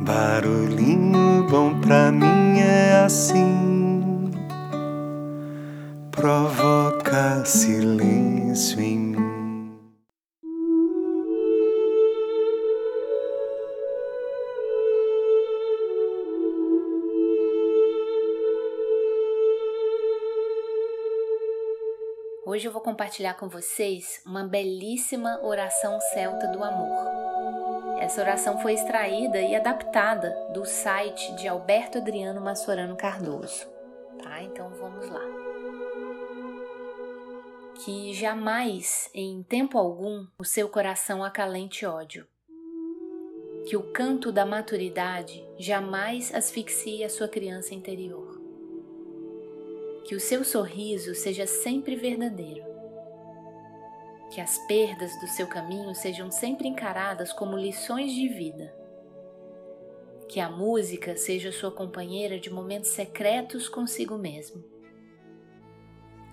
Barulhinho 0.00 1.46
bom 1.50 1.80
pra 1.80 2.12
mim 2.12 2.60
é 2.60 3.02
assim, 3.04 4.30
provoca 6.12 7.44
silêncio 7.44 8.80
em 8.80 8.98
mim. 8.98 9.18
Hoje 22.46 22.66
eu 22.66 22.72
vou 22.72 22.80
compartilhar 22.80 23.34
com 23.34 23.48
vocês 23.48 24.22
uma 24.24 24.44
belíssima 24.44 25.40
oração 25.42 26.00
celta 26.00 26.46
do 26.46 26.62
amor. 26.62 27.27
Essa 28.00 28.20
oração 28.20 28.58
foi 28.58 28.74
extraída 28.74 29.40
e 29.40 29.56
adaptada 29.56 30.30
do 30.54 30.64
site 30.64 31.34
de 31.34 31.48
Alberto 31.48 31.98
Adriano 31.98 32.40
Massorano 32.40 32.96
Cardoso. 32.96 33.66
Tá? 34.22 34.40
Então 34.42 34.70
vamos 34.70 35.08
lá. 35.10 35.20
Que 37.84 38.14
jamais, 38.14 39.10
em 39.12 39.42
tempo 39.42 39.76
algum, 39.76 40.26
o 40.38 40.44
seu 40.44 40.68
coração 40.68 41.24
acalente 41.24 41.84
ódio. 41.84 42.24
Que 43.68 43.76
o 43.76 43.92
canto 43.92 44.30
da 44.30 44.46
maturidade 44.46 45.44
jamais 45.58 46.32
asfixie 46.32 47.02
a 47.02 47.08
sua 47.08 47.26
criança 47.26 47.74
interior. 47.74 48.40
Que 50.04 50.14
o 50.14 50.20
seu 50.20 50.44
sorriso 50.44 51.16
seja 51.16 51.46
sempre 51.48 51.96
verdadeiro 51.96 52.67
que 54.30 54.40
as 54.40 54.58
perdas 54.66 55.18
do 55.20 55.26
seu 55.26 55.46
caminho 55.46 55.94
sejam 55.94 56.30
sempre 56.30 56.68
encaradas 56.68 57.32
como 57.32 57.56
lições 57.56 58.12
de 58.12 58.28
vida. 58.28 58.74
Que 60.28 60.40
a 60.40 60.50
música 60.50 61.16
seja 61.16 61.50
sua 61.50 61.72
companheira 61.72 62.38
de 62.38 62.50
momentos 62.50 62.90
secretos 62.90 63.68
consigo 63.68 64.18
mesmo. 64.18 64.62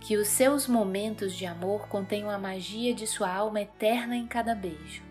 Que 0.02 0.18
os 0.18 0.28
seus 0.28 0.68
momentos 0.68 1.34
de 1.34 1.46
amor 1.46 1.88
contenham 1.88 2.30
a 2.30 2.38
magia 2.38 2.94
de 2.94 3.08
sua 3.08 3.34
alma 3.34 3.62
eterna 3.62 4.16
em 4.16 4.28
cada 4.28 4.54
beijo. 4.54 5.02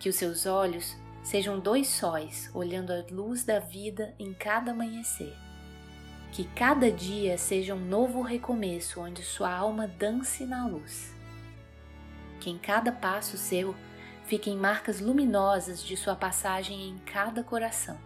Que 0.00 0.08
os 0.08 0.16
seus 0.16 0.46
olhos 0.46 0.96
sejam 1.22 1.60
dois 1.60 1.88
sóis 1.88 2.50
olhando 2.54 2.90
a 2.92 3.04
luz 3.10 3.44
da 3.44 3.58
vida 3.58 4.14
em 4.18 4.32
cada 4.32 4.72
amanhecer. 4.72 5.36
Que 6.32 6.44
cada 6.44 6.90
dia 6.90 7.36
seja 7.36 7.74
um 7.74 7.84
novo 7.84 8.22
recomeço 8.22 9.00
onde 9.00 9.22
sua 9.22 9.54
alma 9.54 9.86
dance 9.86 10.44
na 10.46 10.66
luz 10.66 11.14
que 12.44 12.50
em 12.50 12.58
cada 12.58 12.92
passo 12.92 13.38
seu 13.38 13.74
fiquem 14.26 14.54
marcas 14.54 15.00
luminosas 15.00 15.82
de 15.82 15.96
sua 15.96 16.14
passagem 16.14 16.90
em 16.90 16.98
cada 16.98 17.42
coração. 17.42 17.98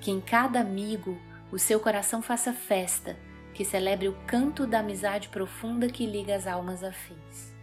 Que 0.00 0.10
em 0.10 0.20
cada 0.20 0.58
amigo 0.58 1.16
o 1.52 1.58
seu 1.58 1.78
coração 1.78 2.20
faça 2.20 2.52
festa, 2.52 3.16
que 3.54 3.64
celebre 3.64 4.08
o 4.08 4.18
canto 4.26 4.66
da 4.66 4.80
amizade 4.80 5.28
profunda 5.28 5.88
que 5.88 6.04
liga 6.04 6.34
as 6.34 6.48
almas 6.48 6.82
afins. 6.82 7.54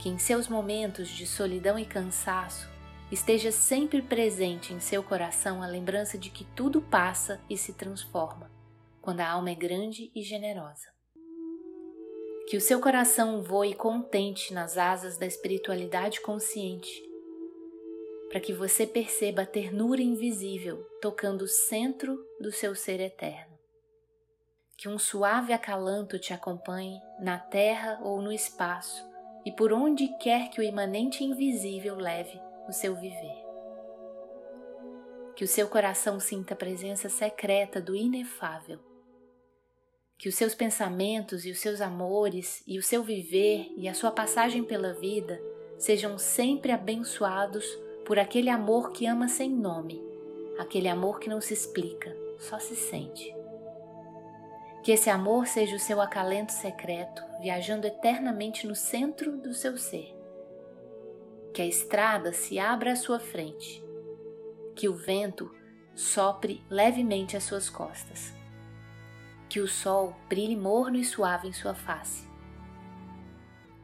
Que 0.00 0.08
em 0.08 0.18
seus 0.18 0.48
momentos 0.48 1.08
de 1.08 1.24
solidão 1.24 1.78
e 1.78 1.86
cansaço 1.86 2.68
esteja 3.08 3.52
sempre 3.52 4.02
presente 4.02 4.74
em 4.74 4.80
seu 4.80 5.04
coração 5.04 5.62
a 5.62 5.66
lembrança 5.68 6.18
de 6.18 6.28
que 6.28 6.42
tudo 6.56 6.82
passa 6.82 7.40
e 7.48 7.56
se 7.56 7.72
transforma, 7.72 8.50
quando 9.00 9.20
a 9.20 9.28
alma 9.28 9.50
é 9.50 9.54
grande 9.54 10.10
e 10.12 10.22
generosa. 10.24 11.01
Que 12.46 12.56
o 12.56 12.60
seu 12.60 12.80
coração 12.80 13.42
voe 13.42 13.74
contente 13.74 14.52
nas 14.52 14.76
asas 14.76 15.16
da 15.16 15.26
espiritualidade 15.26 16.20
consciente, 16.20 17.02
para 18.28 18.40
que 18.40 18.52
você 18.52 18.86
perceba 18.86 19.42
a 19.42 19.46
ternura 19.46 20.02
invisível 20.02 20.84
tocando 21.00 21.42
o 21.42 21.48
centro 21.48 22.18
do 22.40 22.50
seu 22.50 22.74
ser 22.74 23.00
eterno. 23.00 23.58
Que 24.76 24.88
um 24.88 24.98
suave 24.98 25.52
acalanto 25.52 26.18
te 26.18 26.32
acompanhe 26.32 27.00
na 27.20 27.38
terra 27.38 28.00
ou 28.02 28.20
no 28.20 28.32
espaço 28.32 29.04
e 29.44 29.52
por 29.52 29.72
onde 29.72 30.08
quer 30.18 30.50
que 30.50 30.60
o 30.60 30.64
imanente 30.64 31.22
invisível 31.22 31.96
leve 31.96 32.40
o 32.68 32.72
seu 32.72 32.94
viver. 32.96 33.42
Que 35.36 35.44
o 35.44 35.48
seu 35.48 35.68
coração 35.68 36.18
sinta 36.18 36.54
a 36.54 36.56
presença 36.56 37.08
secreta 37.08 37.80
do 37.80 37.94
inefável 37.94 38.91
que 40.22 40.28
os 40.28 40.36
seus 40.36 40.54
pensamentos 40.54 41.44
e 41.44 41.50
os 41.50 41.58
seus 41.58 41.80
amores 41.80 42.62
e 42.64 42.78
o 42.78 42.82
seu 42.82 43.02
viver 43.02 43.72
e 43.76 43.88
a 43.88 43.92
sua 43.92 44.12
passagem 44.12 44.62
pela 44.62 44.92
vida 44.92 45.42
sejam 45.76 46.16
sempre 46.16 46.70
abençoados 46.70 47.66
por 48.06 48.20
aquele 48.20 48.48
amor 48.48 48.92
que 48.92 49.04
ama 49.04 49.26
sem 49.26 49.50
nome, 49.50 50.00
aquele 50.60 50.86
amor 50.86 51.18
que 51.18 51.28
não 51.28 51.40
se 51.40 51.52
explica, 51.52 52.16
só 52.38 52.60
se 52.60 52.76
sente. 52.76 53.34
Que 54.84 54.92
esse 54.92 55.10
amor 55.10 55.48
seja 55.48 55.74
o 55.74 55.80
seu 55.80 56.00
acalento 56.00 56.52
secreto, 56.52 57.20
viajando 57.40 57.88
eternamente 57.88 58.64
no 58.64 58.76
centro 58.76 59.36
do 59.38 59.52
seu 59.52 59.76
ser. 59.76 60.14
Que 61.52 61.62
a 61.62 61.66
estrada 61.66 62.32
se 62.32 62.60
abra 62.60 62.92
à 62.92 62.96
sua 62.96 63.18
frente, 63.18 63.82
que 64.76 64.88
o 64.88 64.94
vento 64.94 65.52
sopre 65.96 66.62
levemente 66.70 67.36
às 67.36 67.42
suas 67.42 67.68
costas 67.68 68.40
que 69.52 69.60
o 69.60 69.68
sol 69.68 70.16
brilhe 70.30 70.56
morno 70.56 70.96
e 70.96 71.04
suave 71.04 71.46
em 71.46 71.52
sua 71.52 71.74
face. 71.74 72.26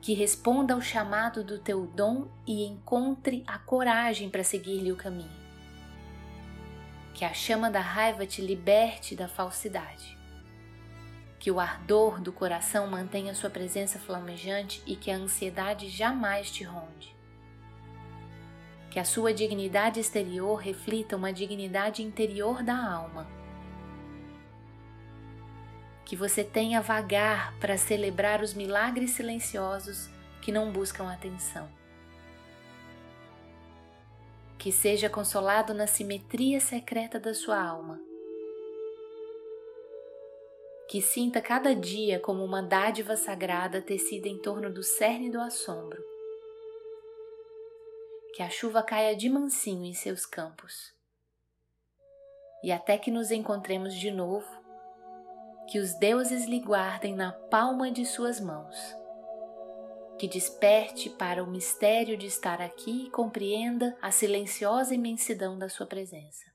Que 0.01 0.15
responda 0.15 0.73
ao 0.73 0.81
chamado 0.81 1.45
do 1.45 1.59
teu 1.59 1.87
dom 1.87 2.27
e 2.47 2.65
encontre 2.65 3.45
a 3.47 3.59
coragem 3.59 4.31
para 4.31 4.43
seguir-lhe 4.43 4.91
o 4.91 4.97
caminho. 4.97 5.29
Que 7.13 7.23
a 7.23 7.35
chama 7.35 7.71
da 7.71 7.83
raiva 7.83 8.25
te 8.25 8.41
liberte 8.41 9.15
da 9.15 9.29
falsidade. 9.29 10.17
Que 11.39 11.51
o 11.51 11.61
ardor 11.61 12.19
do 12.19 12.33
coração 12.33 12.87
mantenha 12.87 13.35
sua 13.35 13.51
presença 13.51 13.99
flamejante 13.99 14.83
e 14.87 14.97
que 14.97 15.11
a 15.11 15.17
ansiedade 15.17 15.91
jamais 15.91 16.51
te 16.51 16.65
ronde. 16.65 17.15
Que 18.91 18.99
a 18.99 19.05
sua 19.05 19.35
dignidade 19.35 20.01
exterior 20.01 20.57
reflita 20.61 21.15
uma 21.15 21.31
dignidade 21.31 22.03
interior 22.03 22.63
da 22.63 22.75
alma 22.75 23.37
que 26.09 26.17
você 26.17 26.43
tenha 26.43 26.81
vagar 26.81 27.55
para 27.61 27.77
celebrar 27.77 28.41
os 28.41 28.55
milagres 28.55 29.11
silenciosos 29.11 30.09
que 30.41 30.51
não 30.51 30.73
buscam 30.73 31.13
atenção. 31.13 31.69
Que 34.59 34.73
seja 34.73 35.11
consolado 35.11 35.75
na 35.75 35.87
simetria 35.87 36.61
secreta 36.61 37.21
da 37.21 37.35
sua 37.35 37.63
alma. 37.63 38.01
Que 40.89 41.03
sinta 41.03 41.43
cada 41.43 41.75
dia 41.75 42.19
como 42.19 42.43
uma 42.43 42.63
dádiva 42.63 43.15
sagrada 43.15 43.83
tecida 43.83 44.29
em 44.29 44.39
torno 44.39 44.73
do 44.73 44.83
cerne 44.83 45.31
do 45.31 45.39
assombro. 45.39 46.03
Que 48.33 48.43
a 48.43 48.49
chuva 48.49 48.83
caia 48.83 49.15
de 49.15 49.29
mansinho 49.29 49.85
em 49.85 49.93
seus 49.93 50.25
campos. 50.25 50.91
E 52.65 52.73
até 52.73 52.97
que 52.97 53.11
nos 53.11 53.31
encontremos 53.31 53.93
de 53.93 54.11
novo, 54.11 54.68
que 55.69 55.79
os 55.79 55.93
deuses 55.93 56.47
lhe 56.47 56.61
guardem 56.61 57.15
na 57.15 57.31
palma 57.31 57.91
de 57.91 58.07
suas 58.07 58.41
mãos. 58.41 58.75
Que 60.19 60.27
desperte 60.27 61.11
para 61.11 61.45
o 61.45 61.47
mistério 61.47 62.17
de 62.17 62.27
estar 62.27 62.61
aqui 62.63 63.05
e 63.07 63.11
compreenda 63.11 63.95
a 64.01 64.11
silenciosa 64.11 64.95
imensidão 64.95 65.59
da 65.59 65.69
sua 65.69 65.85
presença. 65.85 66.47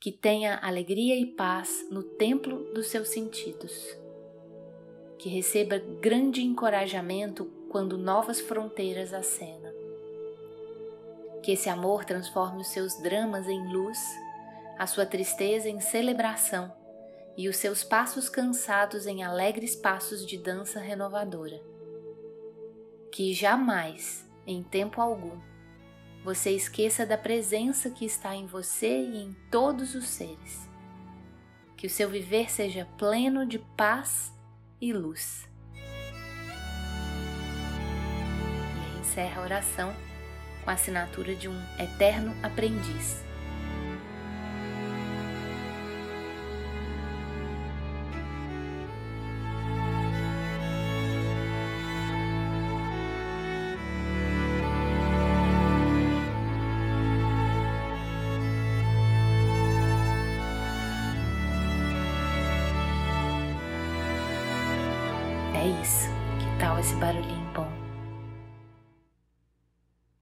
Que 0.00 0.10
tenha 0.10 0.58
alegria 0.62 1.16
e 1.16 1.26
paz 1.26 1.86
no 1.90 2.02
templo 2.02 2.74
dos 2.74 2.88
seus 2.88 3.08
sentidos. 3.08 3.72
Que 5.16 5.28
receba 5.28 5.78
grande 5.78 6.42
encorajamento 6.42 7.46
quando 7.70 7.96
novas 7.96 8.40
fronteiras 8.40 9.14
acenam. 9.14 9.72
Que 11.40 11.52
esse 11.52 11.68
amor 11.68 12.04
transforme 12.04 12.62
os 12.62 12.68
seus 12.68 13.00
dramas 13.00 13.48
em 13.48 13.72
luz, 13.72 13.98
a 14.76 14.88
sua 14.88 15.06
tristeza 15.06 15.68
em 15.68 15.80
celebração 15.80 16.83
e 17.36 17.48
os 17.48 17.56
seus 17.56 17.82
passos 17.82 18.28
cansados 18.28 19.06
em 19.06 19.22
alegres 19.22 19.74
passos 19.74 20.24
de 20.24 20.38
dança 20.38 20.80
renovadora. 20.80 21.60
Que 23.10 23.32
jamais, 23.32 24.28
em 24.46 24.62
tempo 24.62 25.00
algum, 25.00 25.40
você 26.24 26.50
esqueça 26.50 27.04
da 27.04 27.18
presença 27.18 27.90
que 27.90 28.04
está 28.04 28.34
em 28.34 28.46
você 28.46 28.88
e 28.88 29.22
em 29.22 29.36
todos 29.50 29.94
os 29.94 30.06
seres. 30.06 30.68
Que 31.76 31.86
o 31.86 31.90
seu 31.90 32.08
viver 32.08 32.50
seja 32.50 32.88
pleno 32.96 33.44
de 33.46 33.58
paz 33.76 34.32
e 34.80 34.92
luz. 34.92 35.48
E 38.94 39.00
encerra 39.00 39.42
a 39.42 39.44
oração 39.44 39.94
com 40.64 40.70
a 40.70 40.74
assinatura 40.74 41.34
de 41.34 41.48
um 41.48 41.60
eterno 41.78 42.34
aprendiz. 42.42 43.22
É 65.64 65.68
isso. 65.82 66.10
Que 66.38 66.58
tal 66.58 66.78
esse 66.78 66.94
barulhinho? 66.96 67.43